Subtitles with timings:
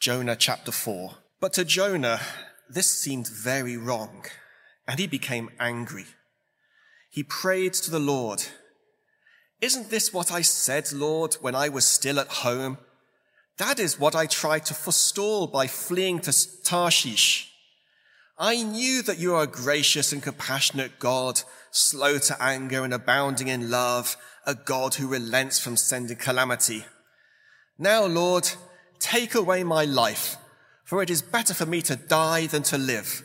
[0.00, 1.12] Jonah chapter 4.
[1.40, 2.20] But to Jonah,
[2.70, 4.24] this seemed very wrong,
[4.88, 6.06] and he became angry.
[7.10, 8.44] He prayed to the Lord,
[9.60, 12.78] Isn't this what I said, Lord, when I was still at home?
[13.58, 17.52] That is what I tried to forestall by fleeing to Tarshish.
[18.38, 21.42] I knew that you are a gracious and compassionate God,
[21.72, 26.86] slow to anger and abounding in love, a God who relents from sending calamity.
[27.78, 28.50] Now, Lord,
[29.00, 30.36] Take away my life,
[30.84, 33.22] for it is better for me to die than to live.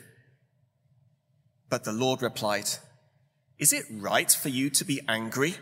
[1.68, 2.68] But the Lord replied,
[3.58, 5.56] Is it right for you to be angry?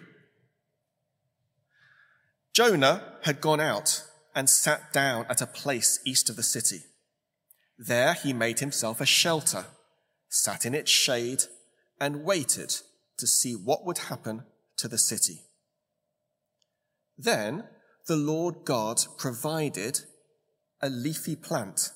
[2.52, 4.04] Jonah had gone out
[4.34, 6.84] and sat down at a place east of the city.
[7.76, 9.66] There he made himself a shelter,
[10.28, 11.42] sat in its shade,
[12.00, 12.76] and waited
[13.18, 14.44] to see what would happen
[14.76, 15.40] to the city.
[17.18, 17.64] Then
[18.06, 20.00] the Lord God provided
[20.82, 21.92] a leafy plant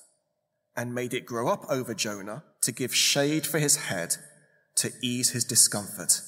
[0.75, 4.15] and made it grow up over Jonah to give shade for his head
[4.75, 6.21] to ease his discomfort.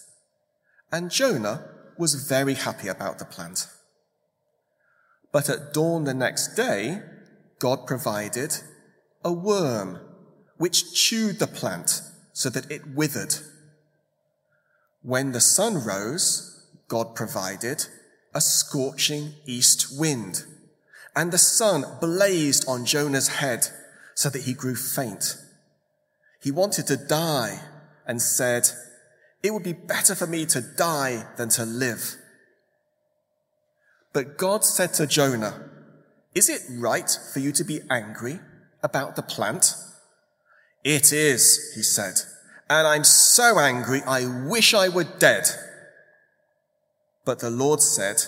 [0.91, 3.67] And Jonah was very happy about the plant.
[5.31, 7.01] But at dawn the next day,
[7.59, 8.57] God provided
[9.23, 9.99] a worm
[10.57, 12.01] which chewed the plant
[12.33, 13.35] so that it withered.
[15.01, 17.87] When the sun rose, God provided
[18.33, 20.45] a scorching east wind,
[21.15, 23.67] and the sun blazed on Jonah's head
[24.15, 25.37] so that he grew faint.
[26.41, 27.59] He wanted to die
[28.07, 28.69] and said,
[29.43, 32.15] It would be better for me to die than to live.
[34.13, 35.69] But God said to Jonah,
[36.33, 38.39] Is it right for you to be angry
[38.83, 39.75] about the plant?
[40.83, 42.21] It is, he said,
[42.69, 45.45] and I'm so angry I wish I were dead.
[47.23, 48.23] But the Lord said,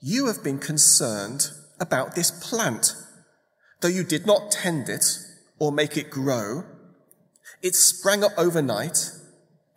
[0.00, 2.94] You have been concerned about this plant.
[3.80, 5.04] Though you did not tend it
[5.58, 6.64] or make it grow,
[7.62, 9.10] it sprang up overnight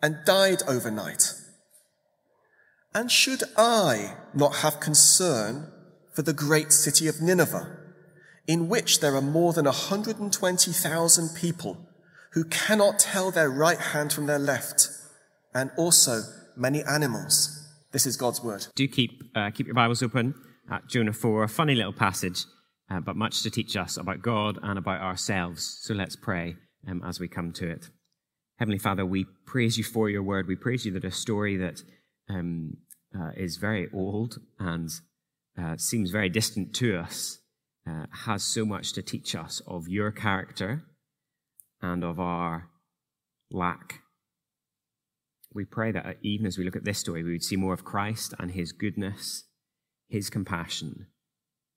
[0.02, 1.34] and died overnight.
[2.94, 5.72] And should I not have concern
[6.12, 7.78] for the great city of Nineveh,
[8.46, 11.88] in which there are more than 120,000 people
[12.32, 14.88] who cannot tell their right hand from their left,
[15.54, 16.22] and also
[16.56, 17.61] many animals?
[17.92, 18.66] This is God's word.
[18.74, 20.34] Do keep, uh, keep your Bibles open
[20.70, 22.46] at Jonah 4, a funny little passage,
[22.90, 25.78] uh, but much to teach us about God and about ourselves.
[25.82, 26.56] So let's pray
[26.88, 27.90] um, as we come to it.
[28.58, 30.48] Heavenly Father, we praise you for your word.
[30.48, 31.82] We praise you that a story that
[32.30, 32.78] um,
[33.14, 34.88] uh, is very old and
[35.60, 37.40] uh, seems very distant to us
[37.86, 40.84] uh, has so much to teach us of your character
[41.82, 42.70] and of our
[43.50, 44.01] lack
[45.54, 47.84] we pray that even as we look at this story, we would see more of
[47.84, 49.44] Christ and his goodness,
[50.08, 51.06] his compassion,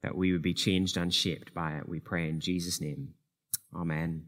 [0.02, 1.90] that we would be changed and shaped by it.
[1.90, 3.16] We pray in Jesus' name.
[3.76, 4.26] Amen.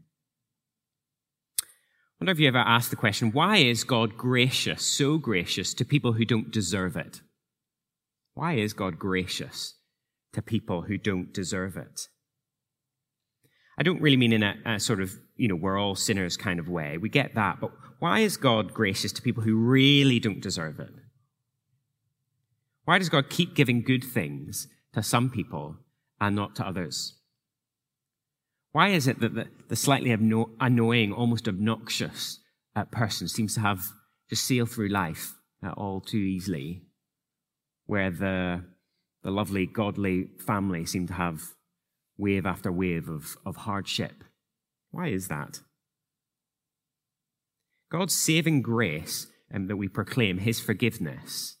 [1.60, 5.84] I wonder if you ever asked the question, why is God gracious, so gracious to
[5.84, 7.20] people who don't deserve it?
[8.34, 9.74] Why is God gracious
[10.32, 12.08] to people who don't deserve it?
[13.78, 16.58] I don't really mean in a, a, sort of, you know, we're all sinners kind
[16.58, 16.98] of way.
[16.98, 17.60] We get that.
[17.60, 20.90] But why is God gracious to people who really don't deserve it?
[22.84, 25.76] Why does God keep giving good things to some people
[26.20, 27.14] and not to others?
[28.72, 32.40] Why is it that the, the slightly annoying, almost obnoxious
[32.74, 33.86] uh, person seems to have
[34.28, 35.34] just sail through life
[35.64, 36.82] uh, all too easily,
[37.86, 38.64] where the,
[39.22, 41.42] the lovely, godly family seem to have
[42.18, 44.24] wave after wave of, of hardship.
[44.90, 45.60] Why is that?
[47.90, 51.56] God's saving grace um, that we proclaim, his forgiveness,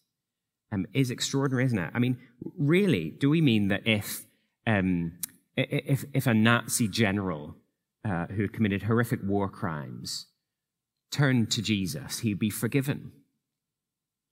[0.70, 1.90] um, is extraordinary, isn't it?
[1.94, 2.18] I mean,
[2.58, 4.26] really, do we mean that if,
[4.66, 5.18] um,
[5.56, 7.56] if, if a Nazi general
[8.04, 10.26] uh, who had committed horrific war crimes
[11.10, 13.12] turned to Jesus, he'd be forgiven?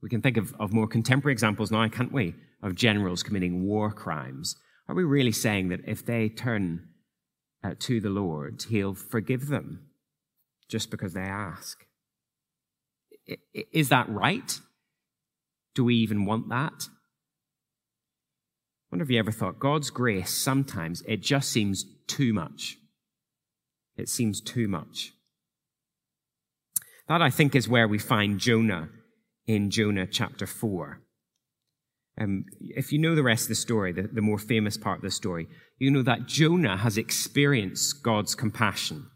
[0.02, 3.90] We can think of, of more contemporary examples now, can't we, of generals committing war
[3.90, 4.56] crimes
[4.88, 6.88] are we really saying that if they turn
[7.64, 9.86] uh, to the Lord, He'll forgive them
[10.68, 11.84] just because they ask?
[13.28, 13.38] I,
[13.72, 14.60] is that right?
[15.74, 16.88] Do we even want that?
[18.86, 22.78] I wonder if you ever thought God's grace sometimes it just seems too much.
[23.96, 25.12] It seems too much.
[27.08, 28.90] That I think is where we find Jonah
[29.46, 31.00] in Jonah chapter 4.
[32.18, 35.02] Um, if you know the rest of the story, the, the more famous part of
[35.02, 35.48] the story,
[35.78, 39.10] you know that Jonah has experienced God's compassion.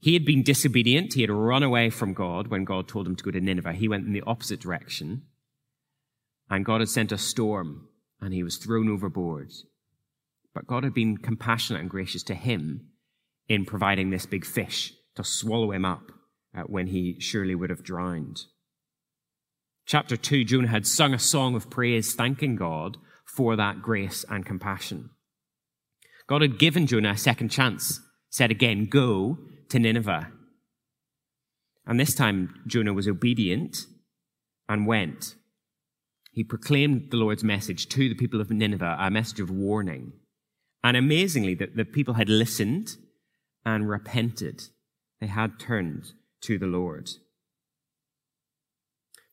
[0.00, 1.14] He had been disobedient.
[1.14, 3.72] He had run away from God when God told him to go to Nineveh.
[3.72, 5.22] He went in the opposite direction.
[6.50, 7.88] And God had sent a storm
[8.20, 9.52] and he was thrown overboard.
[10.54, 12.88] But God had been compassionate and gracious to him
[13.48, 16.12] in providing this big fish to swallow him up
[16.56, 18.42] uh, when he surely would have drowned.
[19.88, 24.44] Chapter 2, Jonah had sung a song of praise, thanking God for that grace and
[24.44, 25.08] compassion.
[26.26, 27.98] God had given Jonah a second chance,
[28.28, 29.38] said again, Go
[29.70, 30.30] to Nineveh.
[31.86, 33.86] And this time, Jonah was obedient
[34.68, 35.36] and went.
[36.32, 40.12] He proclaimed the Lord's message to the people of Nineveh, a message of warning.
[40.84, 42.98] And amazingly, the people had listened
[43.64, 44.64] and repented.
[45.18, 46.12] They had turned
[46.42, 47.08] to the Lord.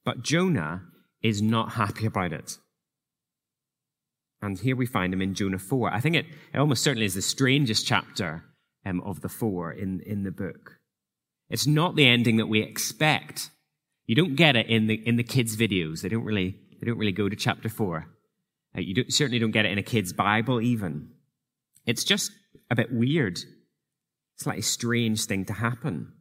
[0.05, 0.83] But Jonah
[1.21, 2.57] is not happy about it.
[4.41, 5.91] And here we find him in Jonah 4.
[5.91, 8.45] I think it, it almost certainly is the strangest chapter
[8.85, 10.77] um, of the four in, in the book.
[11.49, 13.49] It's not the ending that we expect.
[14.05, 16.01] You don't get it in the, in the kids' videos.
[16.01, 18.05] They don't really, they don't really go to chapter 4.
[18.77, 21.09] Uh, you don't, certainly don't get it in a kid's Bible, even.
[21.87, 22.31] It's just
[22.69, 23.39] a bit weird.
[24.35, 26.13] It's like a strange thing to happen.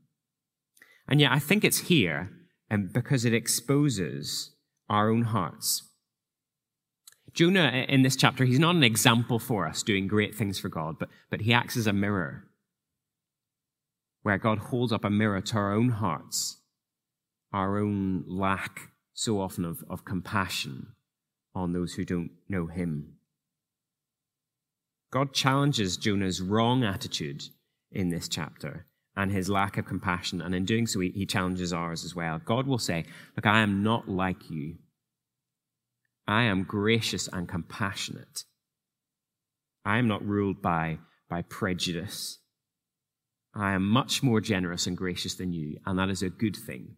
[1.06, 2.30] And yet, I think it's here
[2.70, 4.52] um, because it exposes
[4.88, 5.82] our own hearts.
[7.32, 10.96] Jonah, in this chapter, he's not an example for us doing great things for God,
[10.98, 12.44] but, but he acts as a mirror,
[14.22, 16.58] where God holds up a mirror to our own hearts,
[17.52, 20.88] our own lack so often of, of compassion
[21.54, 23.14] on those who don't know him.
[25.10, 27.44] God challenges Jonah's wrong attitude
[27.92, 30.40] in this chapter and his lack of compassion.
[30.40, 32.40] And in doing so, he, he challenges ours as well.
[32.44, 33.04] God will say,
[33.36, 34.76] Look, I am not like you.
[36.26, 38.44] I am gracious and compassionate.
[39.84, 42.38] I am not ruled by, by prejudice.
[43.54, 46.96] I am much more generous and gracious than you, and that is a good thing.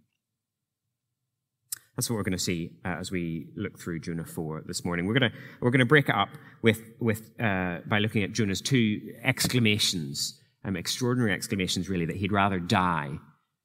[1.96, 5.06] That's what we're going to see uh, as we look through Jonah 4 this morning.
[5.06, 6.28] We're going to, we're going to break it up
[6.62, 12.32] with, with, uh, by looking at Jonah's two exclamations um, extraordinary exclamations, really, that he'd
[12.32, 13.18] rather die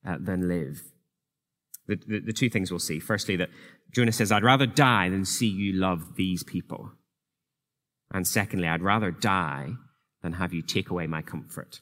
[0.08, 0.84] uh, than live.
[1.88, 3.00] The, the, the, two things we'll see.
[3.00, 3.50] Firstly, that
[3.92, 6.92] Jonah says, I'd rather die than see you love these people.
[8.14, 9.72] And secondly, I'd rather die
[10.22, 11.82] than have you take away my comfort.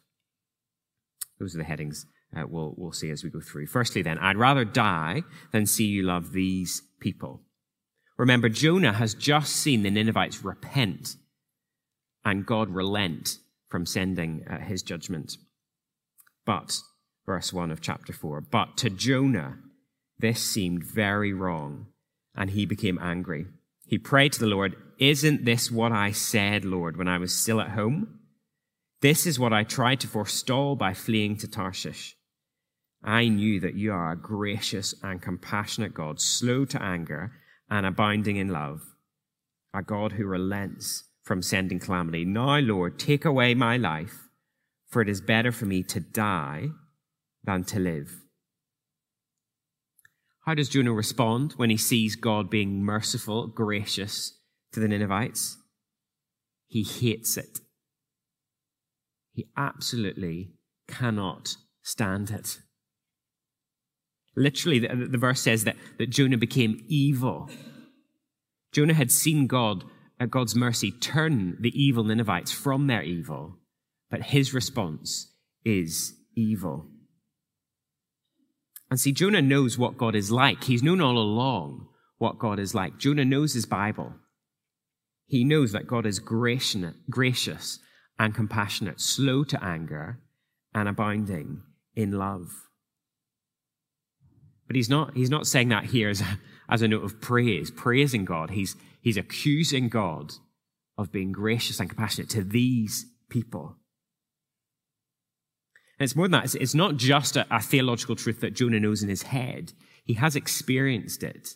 [1.38, 2.06] Those are the headings
[2.36, 3.68] uh, we'll, we'll see as we go through.
[3.68, 7.42] Firstly, then, I'd rather die than see you love these people.
[8.18, 11.16] Remember, Jonah has just seen the Ninevites repent
[12.24, 13.38] and God relent
[13.70, 15.38] from sending uh, his judgment.
[16.46, 16.80] But,
[17.26, 19.60] verse 1 of chapter 4, but to Jonah,
[20.18, 21.88] this seemed very wrong,
[22.36, 23.46] and he became angry.
[23.86, 27.62] He prayed to the Lord, Isn't this what I said, Lord, when I was still
[27.62, 28.20] at home?
[29.02, 32.16] This is what I tried to forestall by fleeing to Tarshish.
[33.02, 37.32] I knew that you are a gracious and compassionate God, slow to anger
[37.70, 38.82] and abounding in love,
[39.74, 42.26] a God who relents from sending calamity.
[42.26, 44.30] Now, Lord, take away my life,
[44.88, 46.70] for it is better for me to die
[47.44, 48.24] than to live.
[50.46, 54.40] How does Jonah respond when he sees God being merciful, gracious
[54.72, 55.58] to the Ninevites?
[56.66, 57.60] He hates it.
[59.32, 60.54] He absolutely
[60.88, 62.58] cannot stand it.
[64.36, 67.52] Literally, the, the verse says that, that Jonah became evil.
[68.74, 69.84] Jonah had seen God
[70.20, 73.58] at God's mercy, turn the evil Ninevites from their evil,
[74.10, 75.32] but his response
[75.64, 76.88] is evil.
[78.90, 80.64] And see, Jonah knows what God is like.
[80.64, 82.98] He's known all along what God is like.
[82.98, 84.14] Jonah knows his Bible.
[85.26, 87.80] He knows that God is gracious
[88.18, 90.20] and compassionate, slow to anger,
[90.74, 91.62] and abounding
[91.96, 92.50] in love.
[94.68, 97.72] But he's not, he's not saying that here as a, as a note of praise,
[97.72, 98.52] praising God.
[98.52, 100.34] He's, he's accusing God
[100.98, 103.76] of being gracious and compassionate to these people.
[105.98, 106.46] And it's more than that.
[106.46, 109.74] It's, it's not just a, a theological truth that Jonah knows in his head.
[110.04, 111.56] He has experienced it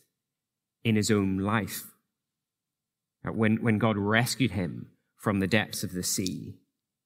[0.84, 1.84] in his own life.
[3.24, 6.56] When, when God rescued him from the depths of the sea,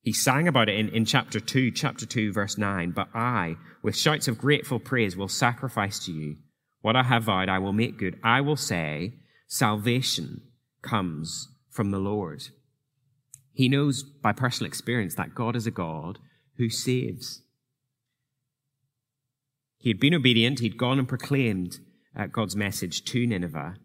[0.01, 2.91] he sang about it in, in chapter 2, chapter 2, verse 9.
[2.91, 6.37] But I, with shouts of grateful praise, will sacrifice to you.
[6.81, 8.19] What I have vowed, I will make good.
[8.23, 9.15] I will say,
[9.47, 10.41] salvation
[10.81, 12.43] comes from the Lord.
[13.53, 16.19] He knows by personal experience that God is a God
[16.57, 17.41] who saves.
[19.77, 21.79] He had been obedient, he'd gone and proclaimed
[22.15, 23.75] uh, God's message to Nineveh,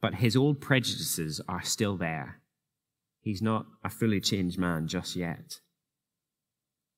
[0.00, 2.40] but his old prejudices are still there.
[3.20, 5.60] He's not a fully changed man just yet.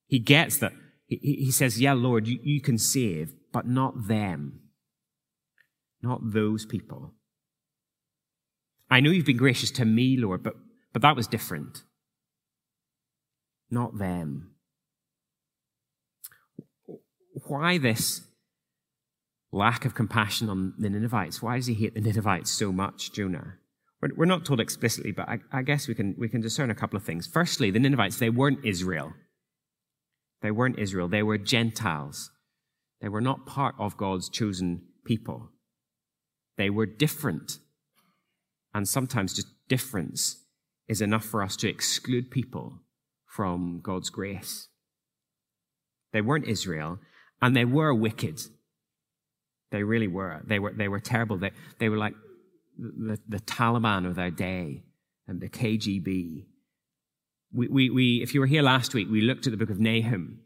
[0.07, 0.73] He gets that.
[1.07, 4.61] He, says, Yeah, Lord, you, you can save, but not them.
[6.03, 7.15] Not those people.
[8.91, 10.55] I know you've been gracious to me, Lord, but,
[10.93, 11.83] but that was different.
[13.71, 14.51] not them.
[17.47, 18.23] Why this
[19.53, 21.41] lack of compassion on the Ninevites?
[21.41, 23.55] Why does he hate the Ninevites so much, Jonah?
[24.17, 26.97] We're not told explicitly, but I, I guess we can, we can discern a couple
[26.97, 27.27] of things.
[27.27, 29.13] Firstly, the Ninevites, they weren't Israel.
[30.43, 31.07] They weren't Israel.
[31.07, 32.31] They were Gentiles.
[33.03, 35.51] They were not part of God's chosen people.
[36.57, 37.59] They were different.
[38.75, 40.45] And sometimes just difference
[40.89, 42.81] is enough for us to exclude people
[43.27, 44.69] from God's grace.
[46.13, 46.99] They weren't Israel,
[47.41, 48.41] and they were wicked.
[49.71, 50.43] They really were.
[50.45, 51.39] They were, they were terrible.
[51.39, 52.15] They, they were like
[52.77, 54.83] the, the Taliban of their day
[55.29, 56.47] and the KGB.
[57.53, 59.79] We, we, we, if you were here last week, we looked at the book of
[59.79, 60.41] Nahum,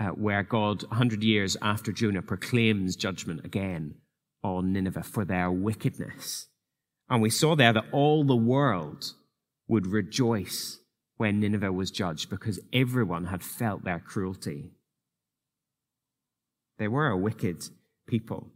[0.00, 3.94] uh, where God, 100 years after Jonah, proclaims judgment again
[4.42, 6.48] on Nineveh for their wickedness.
[7.08, 9.12] And we saw there that all the world
[9.66, 10.78] would rejoice
[11.16, 14.72] when Nineveh was judged because everyone had felt their cruelty.
[16.78, 17.64] They were a wicked
[18.06, 18.52] people.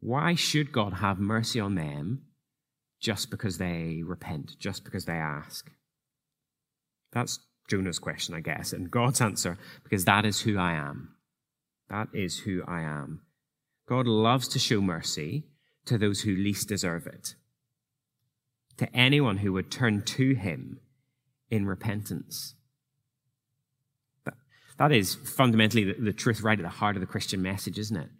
[0.00, 2.22] Why should God have mercy on them
[3.00, 5.70] just because they repent, just because they ask?
[7.12, 8.72] That's Jonah's question, I guess.
[8.72, 11.16] And God's answer, because that is who I am.
[11.88, 13.22] That is who I am.
[13.86, 15.44] God loves to show mercy
[15.86, 17.36] to those who least deserve it,
[18.76, 20.80] to anyone who would turn to him
[21.50, 22.56] in repentance.
[24.24, 24.34] But
[24.78, 27.96] that is fundamentally the, the truth right at the heart of the Christian message, isn't
[27.96, 28.10] it?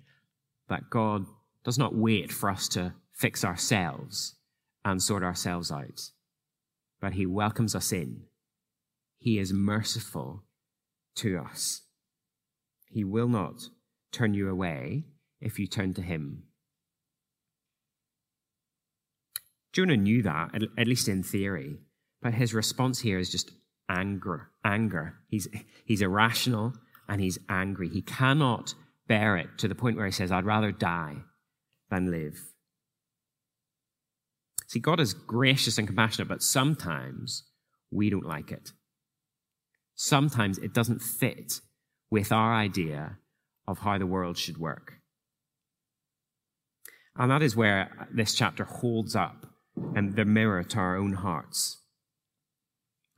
[0.68, 1.26] That God
[1.64, 4.36] does not wait for us to fix ourselves
[4.84, 6.00] and sort ourselves out,
[7.00, 8.22] but he welcomes us in.
[9.18, 10.44] He is merciful
[11.16, 11.82] to us.
[12.88, 13.68] He will not
[14.12, 15.06] turn you away
[15.40, 16.44] if you turn to him.
[19.72, 21.76] Jonah knew that, at least in theory,
[22.22, 23.50] but his response here is just
[23.90, 24.48] anger.
[24.64, 25.16] Anger.
[25.28, 25.48] He's,
[25.84, 26.72] he's irrational
[27.08, 27.88] and he's angry.
[27.88, 28.74] He cannot
[29.06, 31.16] bear it to the point where he says, I'd rather die
[31.90, 32.38] than live.
[34.66, 37.44] See, God is gracious and compassionate, but sometimes
[37.90, 38.72] we don't like it.
[39.94, 41.60] Sometimes it doesn't fit
[42.10, 43.18] with our idea
[43.68, 44.94] of how the world should work.
[47.18, 49.46] And that is where this chapter holds up
[49.94, 51.78] and the mirror to our own hearts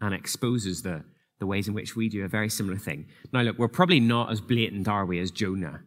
[0.01, 1.05] and exposes the,
[1.41, 3.07] the ways in which we do a very similar thing.
[3.33, 5.81] Now, look, we're probably not as blatant, are we, as Jonah?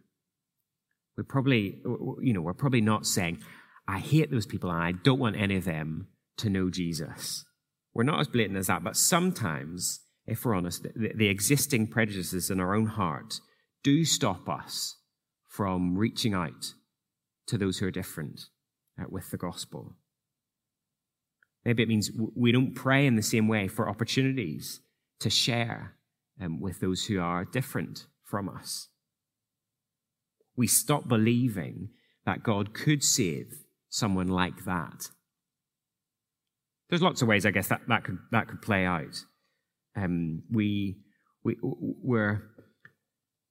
[1.16, 1.80] We're probably,
[2.20, 3.42] you know, we're probably not saying,
[3.88, 7.44] I hate those people and I don't want any of them to know Jesus.
[7.94, 12.50] We're not as blatant as that, but sometimes, if we're honest, the, the existing prejudices
[12.50, 13.40] in our own heart
[13.82, 14.96] do stop us
[15.48, 16.72] from reaching out
[17.46, 18.46] to those who are different
[19.00, 19.96] uh, with the gospel.
[21.64, 24.80] Maybe it means we don't pray in the same way for opportunities
[25.20, 25.96] to share
[26.40, 28.88] um, with those who are different from us
[30.56, 31.90] we stop believing
[32.24, 35.08] that God could save someone like that.
[36.88, 39.24] There's lots of ways, I guess, that, that, could, that could play out.
[39.96, 40.98] Um, we,
[41.42, 42.42] we, we're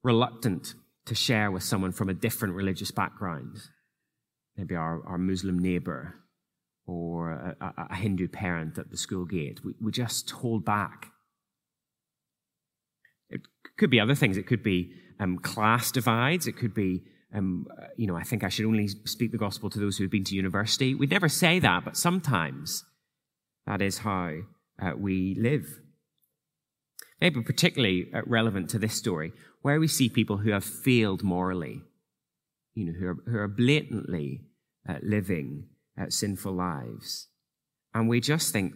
[0.04, 3.58] reluctant to share with someone from a different religious background,
[4.58, 6.16] maybe our, our Muslim neighbor
[6.86, 9.62] or a, a, Hindu parent at the school gate.
[9.64, 11.12] We, we just hold back.
[13.30, 13.42] It
[13.78, 14.38] could be other things.
[14.38, 16.48] It could be um, class divides.
[16.48, 17.04] It could be,
[17.34, 20.04] um, uh, you know, I think I should only speak the gospel to those who
[20.04, 20.94] have been to university.
[20.94, 22.84] We'd never say that, but sometimes
[23.66, 24.34] that is how
[24.82, 25.80] uh, we live.
[27.22, 29.32] Maybe particularly uh, relevant to this story,
[29.62, 31.84] where we see people who have failed morally,
[32.74, 34.42] you know, who are, who are blatantly
[34.88, 35.68] uh, living
[36.00, 37.28] uh, sinful lives.
[37.94, 38.74] And we just think,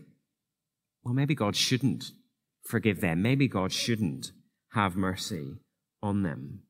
[1.04, 2.12] well, maybe God shouldn't
[2.64, 3.22] forgive them.
[3.22, 4.32] Maybe God shouldn't
[4.72, 5.54] have mercy
[6.02, 6.64] on them.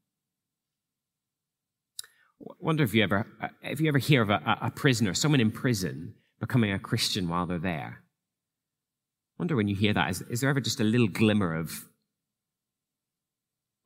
[2.42, 3.26] I wonder if you ever,
[3.62, 7.46] if you ever hear of a, a prisoner, someone in prison, becoming a Christian while
[7.46, 8.02] they're there.
[8.02, 11.86] I wonder when you hear that, is, is there ever just a little glimmer of,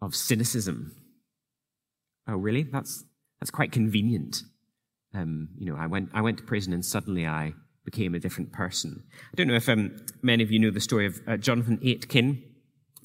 [0.01, 0.95] of cynicism?
[2.27, 2.63] Oh, really?
[2.63, 3.05] That's,
[3.39, 4.43] that's quite convenient.
[5.13, 7.53] Um, you know, I went, I went to prison and suddenly I
[7.85, 9.03] became a different person.
[9.31, 12.43] I don't know if um, many of you know the story of uh, Jonathan Aitken.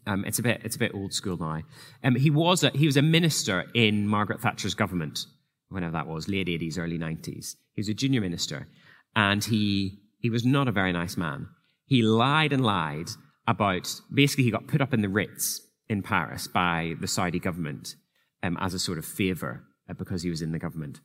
[0.07, 1.63] Um, it's a bit it's a bit old school now.
[2.03, 5.25] Um, he was a, he was a minister in Margaret Thatcher's government,
[5.71, 7.57] whenever that was, late eighties, early nineties.
[7.73, 8.69] He was a junior minister,
[9.17, 11.49] and he he was not a very nice man.
[11.87, 13.09] He lied and lied
[13.47, 17.95] about basically he got put up in the Ritz in Paris by the Saudi government
[18.43, 19.65] um, as a sort of favor
[19.99, 21.01] because he was in the government.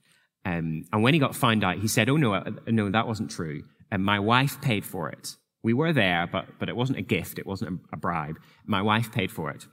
[0.46, 3.32] Um, and when he got found out, he said, "Oh no, uh, no, that wasn't
[3.32, 3.64] true.
[3.92, 5.36] And my wife paid for it.
[5.62, 8.38] We were there, but, but it wasn't a gift, it wasn't a, bribe.
[8.66, 9.66] My wife paid for it.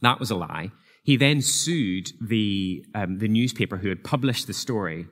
[0.00, 0.72] That was a lie.
[1.04, 5.06] He then sued the, um, the newspaper who had published the story,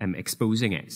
[0.00, 0.94] um, exposing it,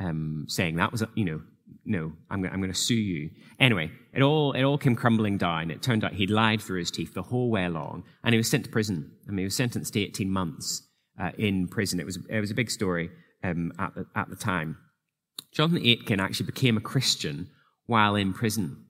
[0.00, 1.42] um, saying that was, a, you know,
[1.84, 3.30] no, I'm, I'm going to sue you.
[3.60, 5.70] Anyway, it all, it all came crumbling down.
[5.70, 8.50] It turned out he'd lied through his teeth the whole way along, and he was
[8.50, 9.12] sent to prison.
[9.26, 10.82] I mean, he was sentenced to 18 months
[11.20, 12.00] uh, in prison.
[12.00, 13.10] It was, it was a big story
[13.44, 14.78] um, at, the, at the time.
[15.52, 17.48] Jonathan Aitken actually became a Christian
[17.86, 18.84] while in prison.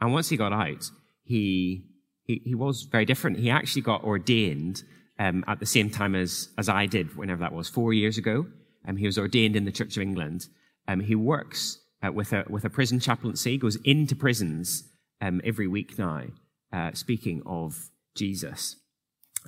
[0.00, 0.90] And once he got out,
[1.22, 1.84] he,
[2.22, 3.38] he, he was very different.
[3.38, 4.82] He actually got ordained
[5.18, 8.46] um, at the same time as, as I did, whenever that was, four years ago.
[8.86, 10.46] Um, he was ordained in the Church of England.
[10.86, 14.84] Um, he works uh, with, a, with a prison chaplaincy, goes into prisons
[15.20, 16.24] um, every week now,
[16.72, 18.76] uh, speaking of Jesus.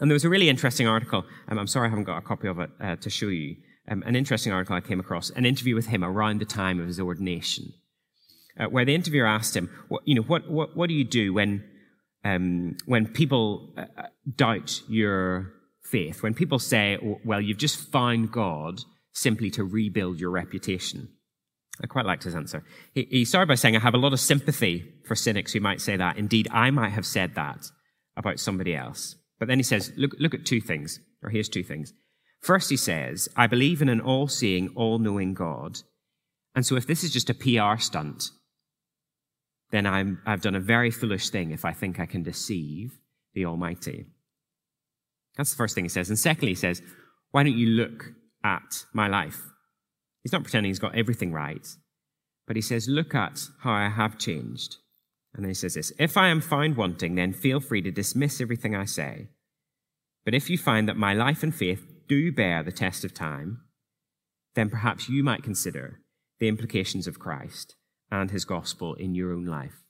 [0.01, 1.25] And there was a really interesting article.
[1.49, 3.57] Um, I'm sorry I haven't got a copy of it uh, to show you.
[3.91, 6.87] Um, an interesting article I came across, an interview with him around the time of
[6.87, 7.73] his ordination,
[8.61, 11.33] uh, where the interviewer asked him, what, you know, what, what, what do you do
[11.33, 11.65] when,
[12.23, 15.53] um, when people uh, uh doubt your
[15.83, 16.23] faith?
[16.23, 18.83] When people say, well, you've just found God
[19.15, 21.09] simply to rebuild your reputation?
[21.83, 22.65] I quite liked his answer.
[22.93, 25.81] He, he started by saying, I have a lot of sympathy for cynics who might
[25.81, 26.19] say that.
[26.19, 27.71] Indeed, I might have said that
[28.17, 29.17] about somebody else.
[29.39, 31.93] But then he says, look, look at two things, or here's two things.
[32.41, 35.79] First, he says, I believe in an all seeing, all knowing God.
[36.55, 38.31] And so if this is just a PR stunt,
[39.71, 42.99] then i have done a very foolish thing if I think I can deceive
[43.35, 44.07] the Almighty.
[45.37, 46.09] That's the first thing he says.
[46.09, 46.83] And secondly, he says,
[47.31, 49.43] Why don't you look at my life?
[50.23, 51.67] He's not pretending he's got everything right,
[52.47, 54.77] but he says, Look at how I have changed.
[55.39, 58.41] And then he says this If I am found wanting, then feel free to dismiss
[58.41, 59.29] everything I say.
[60.25, 63.61] But if you find that my life and faith do bear the test of time,
[64.57, 66.01] then perhaps you might consider
[66.41, 67.77] the implications of Christ
[68.11, 69.85] and his gospel in your own life.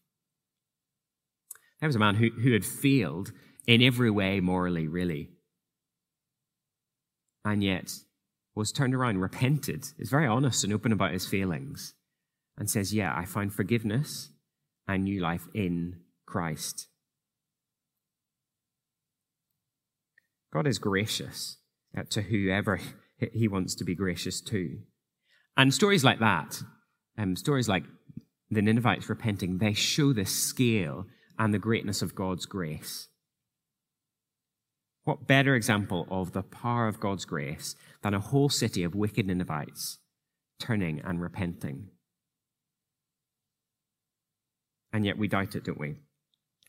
[1.80, 3.32] There was a man who, who had failed
[3.66, 5.30] in every way morally, really.
[7.42, 7.90] And yet
[8.54, 11.94] was turned around, repented, is very honest and open about his feelings,
[12.58, 14.28] and says, Yeah, I find forgiveness
[14.88, 16.88] and new life in Christ.
[20.52, 21.58] God is gracious
[22.10, 22.80] to whoever
[23.32, 24.78] he wants to be gracious to.
[25.56, 26.62] And stories like that,
[27.18, 27.84] um, stories like
[28.50, 31.06] the Ninevites repenting, they show the scale
[31.38, 33.08] and the greatness of God's grace.
[35.04, 39.26] What better example of the power of God's grace than a whole city of wicked
[39.26, 39.98] Ninevites
[40.60, 41.88] turning and repenting?
[44.92, 45.96] And yet we doubt it, don't we?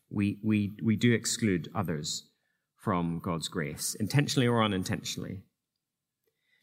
[0.09, 2.27] We, we, we do exclude others
[2.75, 5.41] from God's grace, intentionally or unintentionally.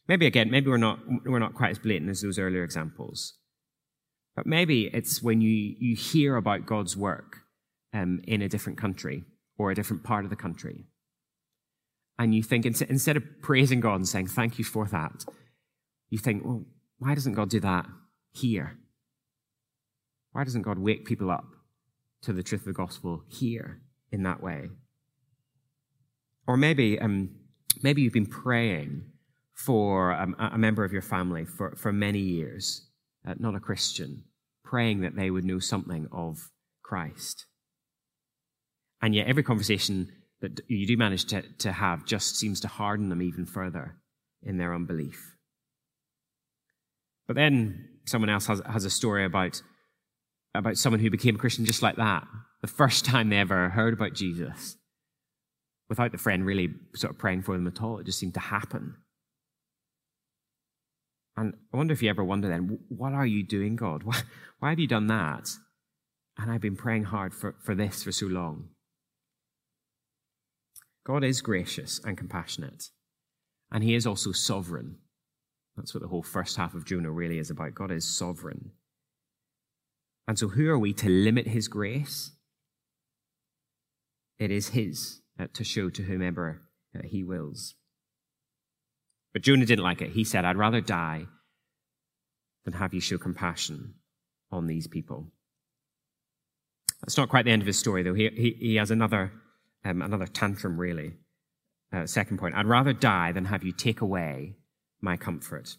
[0.07, 3.33] Maybe again, maybe we're not, we're not quite as blatant as those earlier examples.
[4.35, 7.37] But maybe it's when you, you hear about God's work
[7.93, 9.23] um, in a different country
[9.57, 10.85] or a different part of the country
[12.19, 15.25] and you think, instead of praising God and saying, thank you for that,
[16.09, 16.65] you think, well,
[16.97, 17.85] why doesn't God do that
[18.31, 18.77] here?
[20.37, 21.47] Why doesn't God wake people up
[22.21, 24.69] to the truth of the gospel here in that way?
[26.45, 27.31] Or maybe, um,
[27.81, 29.01] maybe you've been praying
[29.55, 32.87] for um, a member of your family for, for many years,
[33.27, 34.25] uh, not a Christian,
[34.63, 36.51] praying that they would know something of
[36.83, 37.47] Christ.
[39.01, 43.09] And yet, every conversation that you do manage to, to have just seems to harden
[43.09, 43.95] them even further
[44.43, 45.35] in their unbelief.
[47.25, 49.63] But then someone else has, has a story about,
[50.57, 52.27] about someone who became a Christian just like that,
[52.61, 54.77] the first time they ever heard about Jesus,
[55.89, 57.99] without the friend really sort of praying for them at all.
[57.99, 58.95] It just seemed to happen.
[61.35, 64.03] And I wonder if you ever wonder then, what are you doing, God?
[64.03, 64.21] Why,
[64.59, 65.49] why have you done that?
[66.37, 68.69] And I've been praying hard for, for this for so long.
[71.05, 72.89] God is gracious and compassionate,
[73.71, 74.97] and he is also sovereign.
[75.77, 77.75] That's what the whole first half of Jonah really is about.
[77.75, 78.71] God is sovereign.
[80.27, 82.31] And so, who are we to limit his grace?
[84.39, 86.61] It is his uh, to show to whomever
[86.95, 87.75] uh, he wills.
[89.33, 90.11] But Jonah didn't like it.
[90.11, 91.27] He said, I'd rather die
[92.65, 93.93] than have you show compassion
[94.51, 95.27] on these people.
[97.01, 98.13] That's not quite the end of his story, though.
[98.13, 99.31] He, he, he has another
[99.85, 101.13] um, another tantrum, really.
[101.93, 104.55] Uh, second point I'd rather die than have you take away
[104.99, 105.77] my comfort.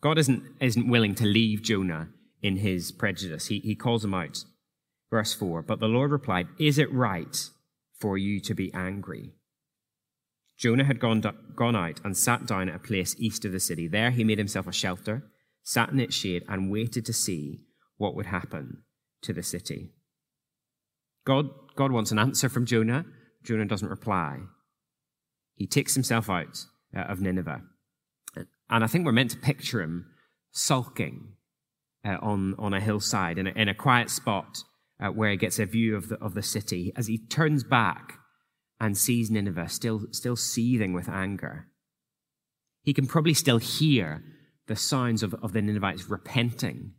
[0.00, 2.08] God isn't, isn't willing to leave Jonah
[2.42, 3.46] in his prejudice.
[3.46, 4.44] He, he calls him out.
[5.10, 7.50] Verse 4 But the Lord replied, Is it right
[7.98, 9.32] for you to be angry?
[10.56, 11.22] Jonah had gone,
[11.54, 13.86] gone out and sat down at a place east of the city.
[13.86, 15.24] There he made himself a shelter
[15.68, 17.60] sat in its shade, and waited to see
[17.98, 18.78] what would happen
[19.20, 19.90] to the city.
[21.26, 23.04] God, God wants an answer from Jonah.
[23.44, 24.38] Jonah doesn't reply.
[25.56, 26.64] He takes himself out
[26.96, 27.60] uh, of Nineveh.
[28.70, 30.06] And I think we're meant to picture him
[30.52, 31.34] sulking
[32.08, 34.62] uh, on, on a hillside in a, in a quiet spot
[35.00, 38.14] uh, where he gets a view of the, of the city as he turns back
[38.80, 41.66] and sees Nineveh still, still seething with anger.
[42.82, 44.22] He can probably still hear
[44.68, 46.92] the sounds of, of the Ninevites repenting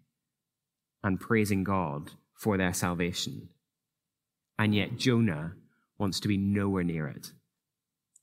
[1.04, 3.50] and praising God for their salvation.
[4.58, 5.54] And yet Jonah
[5.98, 7.32] wants to be nowhere near it.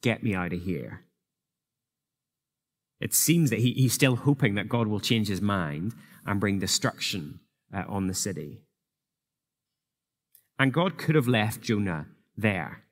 [0.02, 1.04] Get me out of here.
[3.00, 5.94] It seems that he, he's still hoping that God will change his mind
[6.26, 7.40] and bring destruction
[7.72, 8.60] uh, on the city.
[10.58, 12.84] And God could have left Jonah there.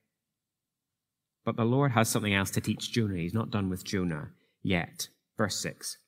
[1.44, 3.16] But the Lord has something else to teach Jonah.
[3.16, 4.30] He's not done with Jonah
[4.62, 5.08] yet.
[5.36, 5.98] Verse 6.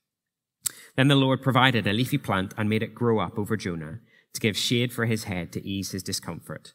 [0.96, 4.00] Then the Lord provided a leafy plant and made it grow up over Jonah
[4.32, 6.74] to give shade for his head to ease his discomfort.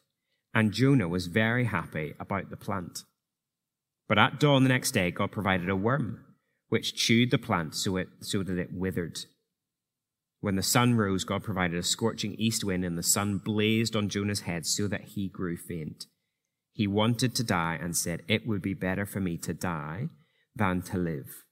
[0.54, 3.04] And Jonah was very happy about the plant.
[4.08, 6.24] But at dawn the next day, God provided a worm,
[6.68, 9.20] which chewed the plant so, it, so that it withered.
[10.42, 14.08] When the sun rose, God provided a scorching east wind, and the sun blazed on
[14.08, 16.06] Jonah's head so that he grew faint.
[16.72, 20.08] He wanted to die and said, It would be better for me to die
[20.56, 21.44] than to live.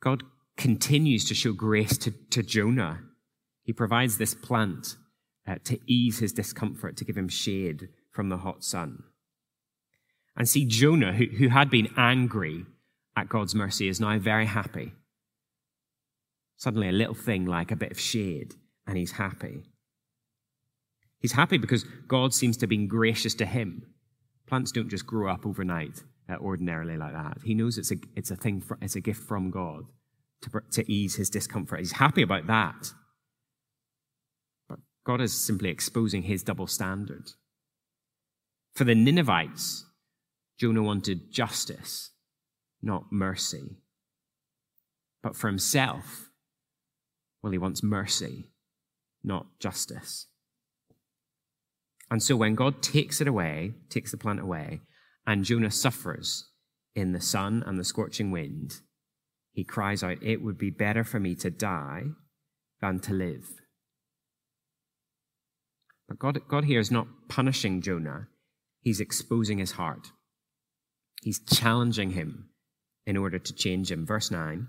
[0.00, 0.22] God
[0.56, 3.00] continues to show grace to, to Jonah.
[3.64, 4.94] He provides this plant
[5.44, 9.02] uh, to ease his discomfort, to give him shade from the hot sun.
[10.36, 12.64] And see, Jonah, who, who had been angry
[13.16, 14.92] at God's mercy, is now very happy.
[16.56, 18.54] Suddenly, a little thing like a bit of shade,
[18.86, 19.64] and he's happy.
[21.20, 23.94] He's happy because God seems to have been gracious to him.
[24.46, 27.38] Plants don't just grow up overnight uh, ordinarily like that.
[27.44, 29.84] He knows it's a, it's a thing, for, it's a gift from God
[30.42, 31.80] to, to ease his discomfort.
[31.80, 32.92] He's happy about that.
[34.68, 37.32] But God is simply exposing his double standard.
[38.74, 39.86] For the Ninevites,
[40.58, 42.10] Jonah wanted justice,
[42.82, 43.78] not mercy.
[45.22, 46.25] But for himself,
[47.46, 48.48] well, he wants mercy,
[49.22, 50.26] not justice.
[52.10, 54.80] And so when God takes it away, takes the plant away,
[55.28, 56.50] and Jonah suffers
[56.96, 58.80] in the sun and the scorching wind,
[59.52, 62.06] he cries out, It would be better for me to die
[62.80, 63.48] than to live.
[66.08, 68.26] But God, God here is not punishing Jonah,
[68.80, 70.08] he's exposing his heart.
[71.22, 72.48] He's challenging him
[73.06, 74.04] in order to change him.
[74.04, 74.66] Verse 9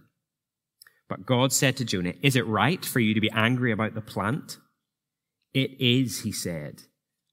[1.09, 4.01] but God said to Jonah, Is it right for you to be angry about the
[4.01, 4.57] plant?
[5.53, 6.83] It is, he said.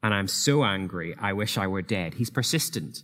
[0.03, 2.15] And I'm so angry, I wish I were dead.
[2.15, 3.03] He's persistent,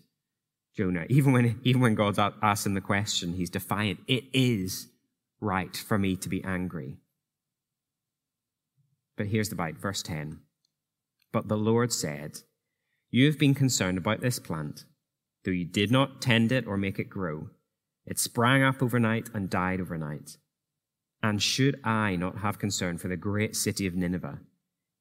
[0.77, 1.07] Jonah.
[1.09, 4.01] Even when, even when God's asking the question, he's defiant.
[4.07, 4.89] It is
[5.41, 6.99] right for me to be angry.
[9.17, 10.41] But here's the bite, verse 10.
[11.33, 12.41] But the Lord said,
[13.11, 14.85] You have been concerned about this plant,
[15.45, 17.49] though you did not tend it or make it grow.
[18.07, 20.37] It sprang up overnight and died overnight.
[21.23, 24.41] And should I not have concern for the great city of Nineveh,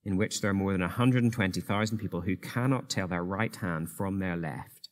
[0.03, 4.19] in which there are more than 120,000 people who cannot tell their right hand from
[4.19, 4.89] their left,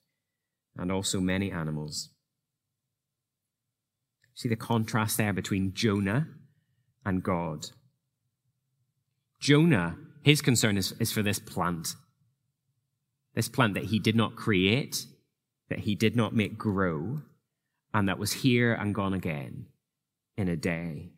[0.78, 2.10] and also many animals?
[4.34, 6.28] See the contrast there between Jonah
[7.06, 7.68] and God.
[9.40, 11.96] Jonah, his concern is, is for this plant.
[13.34, 15.06] This plant that he did not create,
[15.70, 17.22] that he did not make grow,
[17.94, 19.68] and that was here and gone again
[20.38, 21.10] in a day.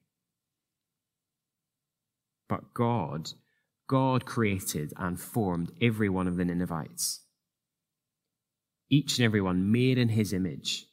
[2.50, 3.30] But God,
[3.88, 7.22] God created and formed every one of the Ninevites.
[8.90, 10.88] Each and every one made in his image.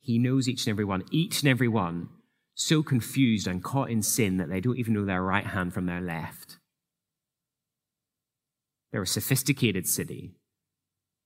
[0.00, 2.08] He knows each and every one, each and every one
[2.54, 5.86] so confused and caught in sin that they don't even know their right hand from
[5.86, 6.58] their left.
[8.92, 10.36] They're a sophisticated city,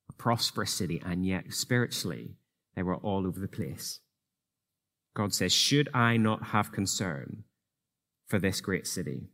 [0.09, 2.37] a prosperous city, and yet spiritually,
[2.75, 4.01] they were all over the place.
[5.15, 7.45] God says, Should I not have concern
[8.31, 9.29] for this great city?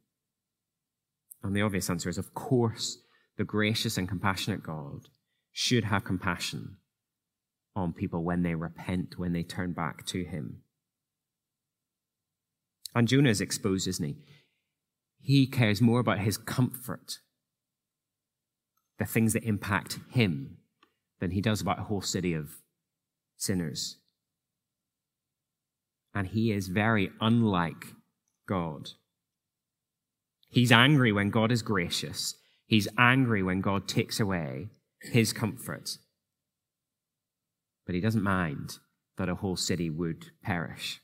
[1.42, 2.98] And the obvious answer is, of course,
[3.36, 5.08] the gracious and compassionate God
[5.52, 6.78] should have compassion
[7.76, 10.62] on people when they repent, when they turn back to Him.
[12.94, 14.16] And Jonah is exposed, isn't he?
[15.20, 17.18] He cares more about his comfort,
[18.98, 20.56] the things that impact him,
[21.20, 22.62] than he does about a whole city of
[23.36, 23.98] sinners.
[26.14, 27.88] And he is very unlike
[28.46, 28.90] God.
[30.48, 32.34] He's angry when God is gracious.
[32.66, 34.68] He's angry when God takes away
[35.00, 35.98] his comfort.
[37.84, 38.78] But he doesn't mind
[39.16, 41.00] that a whole city would perish.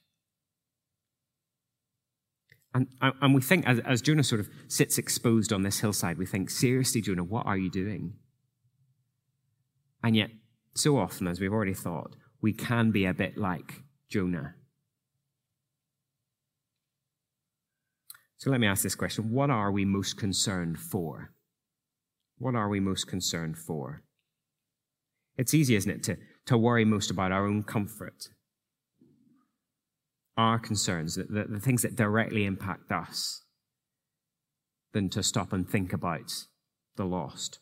[2.74, 6.26] And, and we think, as, as Jonah sort of sits exposed on this hillside, we
[6.26, 8.14] think, seriously, Jonah, what are you doing?
[10.02, 10.30] And yet,
[10.74, 14.54] so often, as we've already thought, we can be a bit like Jonah.
[18.42, 21.30] So let me ask this question What are we most concerned for?
[22.38, 24.02] What are we most concerned for?
[25.38, 28.30] It's easy, isn't it, to, to worry most about our own comfort,
[30.36, 33.44] our concerns, the, the, the things that directly impact us,
[34.92, 36.32] than to stop and think about
[36.96, 37.60] the lost,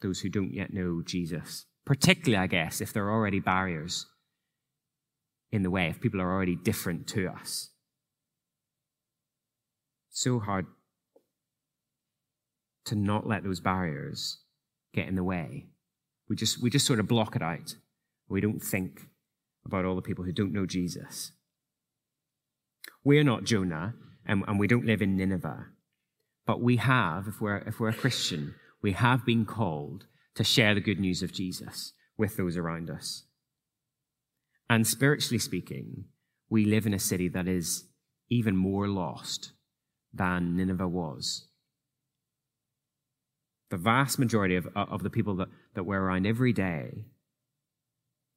[0.00, 1.66] those who don't yet know Jesus.
[1.84, 4.06] Particularly, I guess, if there are already barriers
[5.50, 7.70] in the way, if people are already different to us.
[10.18, 10.66] So hard
[12.86, 14.38] to not let those barriers
[14.92, 15.66] get in the way.
[16.28, 17.76] We just, we just sort of block it out.
[18.28, 19.02] We don't think
[19.64, 21.30] about all the people who don't know Jesus.
[23.04, 23.94] We're not Jonah,
[24.26, 25.66] and, and we don't live in Nineveh.
[26.44, 30.74] But we have, if we're, if we're a Christian, we have been called to share
[30.74, 33.22] the good news of Jesus with those around us.
[34.68, 36.06] And spiritually speaking,
[36.50, 37.84] we live in a city that is
[38.28, 39.52] even more lost
[40.12, 41.46] than Nineveh was.
[43.70, 47.04] The vast majority of, of the people that, that we're around every day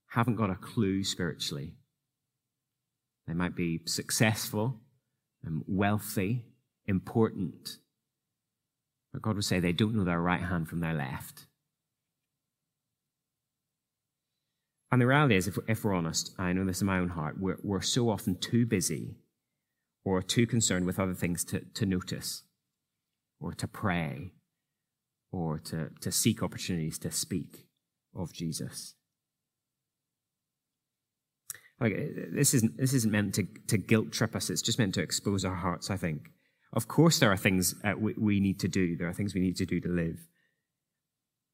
[0.09, 1.73] haven't got a clue spiritually.
[3.27, 4.81] They might be successful,
[5.43, 6.45] and wealthy,
[6.85, 7.77] important,
[9.11, 11.47] but God would say they don't know their right hand from their left.
[14.91, 17.39] And the reality is, if, if we're honest, I know this in my own heart,
[17.39, 19.15] we're, we're so often too busy
[20.03, 22.43] or too concerned with other things to, to notice
[23.39, 24.31] or to pray
[25.31, 27.65] or to, to seek opportunities to speak
[28.15, 28.95] of Jesus.
[31.79, 31.93] Like,
[32.31, 35.43] this isn't, this isn't meant to, to guilt trip us, it's just meant to expose
[35.43, 36.29] our hearts, I think.
[36.73, 39.41] Of course, there are things uh, we, we need to do, there are things we
[39.41, 40.27] need to do to live.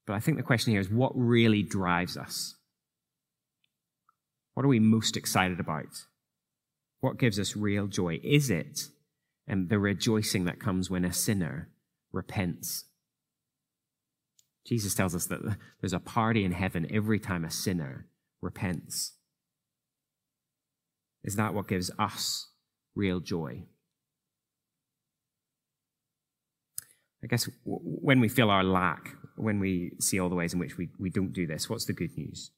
[0.05, 2.55] But I think the question here is what really drives us?
[4.53, 5.85] What are we most excited about?
[6.99, 8.19] What gives us real joy?
[8.23, 8.87] Is it
[9.49, 11.69] um, the rejoicing that comes when a sinner
[12.11, 12.85] repents?
[14.65, 18.07] Jesus tells us that there's a party in heaven every time a sinner
[18.41, 19.13] repents.
[21.23, 22.49] Is that what gives us
[22.95, 23.63] real joy?
[27.23, 30.77] I guess when we feel our lack, when we see all the ways in which
[30.77, 32.51] we, we don't do this, what's the good news?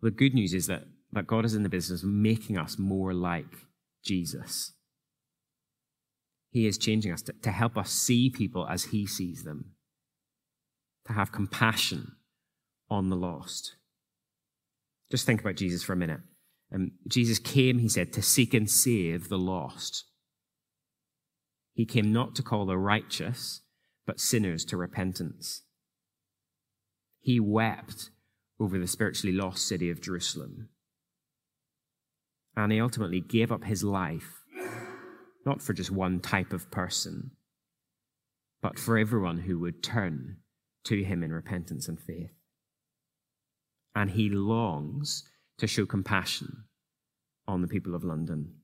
[0.00, 2.78] Well, the good news is that, that God is in the business of making us
[2.78, 3.66] more like
[4.06, 4.72] Jesus.
[6.50, 9.72] He is changing us to, to help us see people as He sees them,
[11.06, 12.12] to have compassion
[12.88, 13.76] on the lost.
[15.10, 16.20] Just think about Jesus for a minute.
[16.74, 20.04] Um, Jesus came, he said, to seek and save the lost.
[21.74, 23.60] He came not to call the righteous,
[24.06, 25.62] but sinners to repentance.
[27.20, 28.10] He wept
[28.58, 30.70] over the spiritually lost city of Jerusalem.
[32.56, 34.42] And he ultimately gave up his life,
[35.44, 37.32] not for just one type of person,
[38.62, 40.38] but for everyone who would turn
[40.84, 42.32] to him in repentance and faith.
[43.94, 45.24] And he longs
[45.58, 46.64] to show compassion
[47.46, 48.54] on the people of London.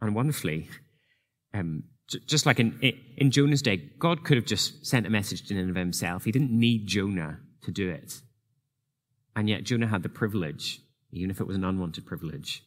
[0.00, 0.68] And wonderfully,
[1.54, 1.84] um,
[2.26, 2.78] just like in,
[3.16, 6.24] in Jonah's day, God could have just sent a message to Nineveh himself.
[6.24, 8.20] He didn't need Jonah to do it.
[9.34, 12.64] And yet, Jonah had the privilege, even if it was an unwanted privilege,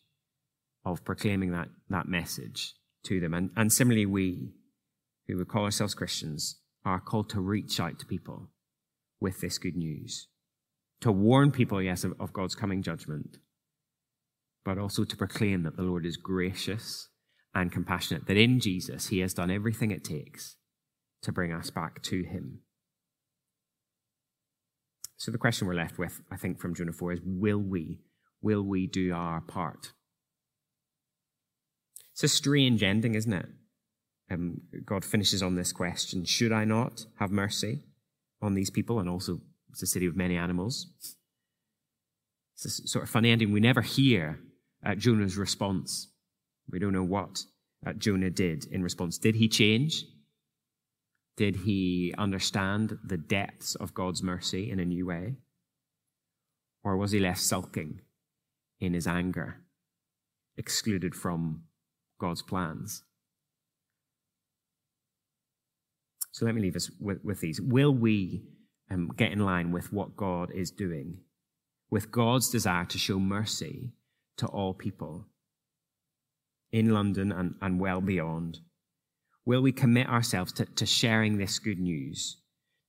[0.83, 2.73] of proclaiming that, that message
[3.03, 3.33] to them.
[3.33, 4.53] And, and similarly, we,
[5.27, 8.49] who would call ourselves Christians, are called to reach out to people
[9.19, 10.27] with this good news
[11.01, 13.37] to warn people, yes, of, of God's coming judgment,
[14.63, 17.09] but also to proclaim that the Lord is gracious
[17.53, 20.57] and compassionate, that in Jesus he has done everything it takes
[21.21, 22.61] to bring us back to him.
[25.17, 28.01] So the question we're left with, I think, from Jonah 4 is will we?
[28.41, 29.93] Will we do our part?
[32.13, 33.47] It's a strange ending, isn't it?
[34.31, 37.83] Um, God finishes on this question Should I not have mercy
[38.41, 39.39] on these people and also
[39.75, 40.87] it's a city of many animals.
[42.53, 43.51] It's a sort of funny ending.
[43.51, 44.39] We never hear
[44.85, 46.07] uh, Jonah's response.
[46.69, 47.43] We don't know what
[47.85, 49.17] uh, Jonah did in response.
[49.17, 50.05] Did he change?
[51.37, 55.35] Did he understand the depths of God's mercy in a new way?
[56.83, 58.01] Or was he left sulking
[58.79, 59.61] in his anger,
[60.57, 61.63] excluded from
[62.19, 63.03] God's plans?
[66.31, 67.59] So let me leave us with, with these.
[67.59, 68.43] Will we
[68.91, 71.19] um, get in line with what God is doing
[71.89, 73.93] with God's desire to show mercy
[74.37, 75.27] to all people
[76.71, 78.59] in London and, and well beyond?
[79.45, 82.37] Will we commit ourselves to, to sharing this good news,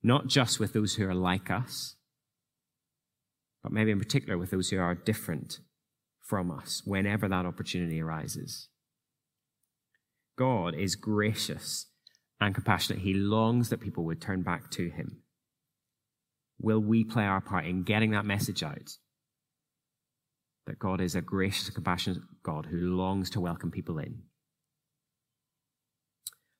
[0.01, 1.95] not just with those who are like us,
[3.61, 5.59] but maybe in particular with those who are different
[6.21, 8.69] from us whenever that opportunity arises?
[10.37, 11.87] God is gracious
[12.39, 13.01] and compassionate.
[13.01, 15.23] He longs that people would turn back to him.
[16.59, 18.97] Will we play our part in getting that message out?
[20.65, 24.23] That God is a gracious and compassionate God who longs to welcome people in.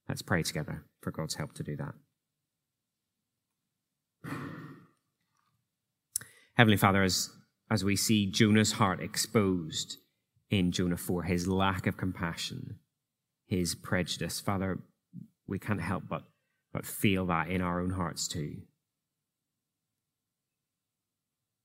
[0.08, 1.94] Let's pray together for God's help to do that.
[6.56, 7.30] Heavenly Father, as,
[7.70, 9.98] as we see Jonah's heart exposed
[10.50, 12.80] in Jonah 4, his lack of compassion,
[13.46, 14.80] his prejudice, Father,
[15.46, 16.24] we can't help but,
[16.74, 18.62] but feel that in our own hearts too.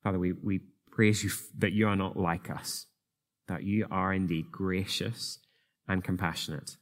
[0.02, 2.86] Father, we, we praise you that you are not like us,
[3.48, 5.38] that you are indeed gracious
[5.88, 6.76] and compassionate,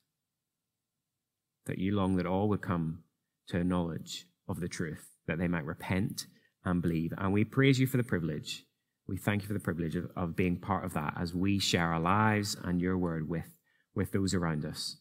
[1.70, 2.98] that you long that all would come
[3.46, 6.26] to a knowledge of the truth, that they might repent
[6.64, 7.12] and believe.
[7.16, 8.64] And we praise you for the privilege.
[9.06, 11.92] We thank you for the privilege of, of being part of that as we share
[11.92, 13.56] our lives and your word with,
[13.94, 14.96] with those around us.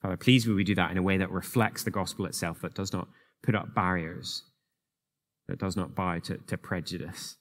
[0.00, 2.74] Father, please will we do that in a way that reflects the gospel itself, that
[2.74, 3.08] does not
[3.42, 4.44] put up barriers,
[5.48, 7.36] that does not bow to, to prejudice,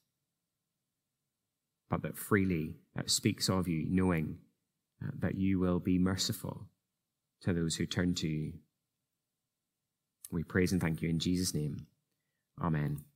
[1.90, 4.40] but that freely speaks of you, knowing
[5.20, 6.68] that you will be merciful
[7.42, 8.54] to those who turn to you.
[10.32, 11.88] We praise and thank you in Jesus' name.
[12.62, 13.07] Amen.